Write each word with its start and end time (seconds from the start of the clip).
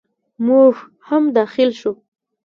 موږ 0.45 0.73
هم 1.07 1.23
داخل 1.37 1.69
شوو. 1.79 1.93